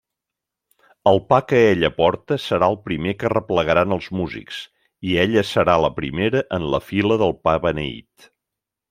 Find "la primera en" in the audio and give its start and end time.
5.85-6.67